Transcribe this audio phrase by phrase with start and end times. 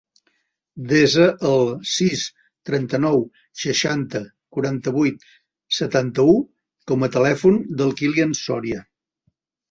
[0.91, 2.21] Desa el sis,
[2.69, 3.19] trenta-nou,
[3.63, 4.21] seixanta,
[4.57, 5.27] quaranta-vuit,
[5.81, 6.33] setanta-u
[6.93, 8.81] com a telèfon del Kilian Soria.